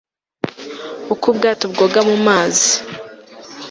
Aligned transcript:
uko 1.13 1.25
ubwato 1.31 1.65
bwoga 1.73 1.99
mu 2.09 2.15
mazi 2.27 2.69